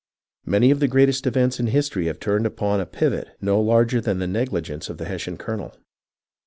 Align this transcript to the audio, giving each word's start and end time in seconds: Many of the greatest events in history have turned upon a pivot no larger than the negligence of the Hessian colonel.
Many 0.47 0.71
of 0.71 0.79
the 0.79 0.87
greatest 0.87 1.27
events 1.27 1.59
in 1.59 1.67
history 1.67 2.07
have 2.07 2.19
turned 2.19 2.47
upon 2.47 2.79
a 2.81 2.87
pivot 2.87 3.37
no 3.39 3.61
larger 3.61 4.01
than 4.01 4.17
the 4.17 4.25
negligence 4.25 4.89
of 4.89 4.97
the 4.97 5.05
Hessian 5.05 5.37
colonel. 5.37 5.75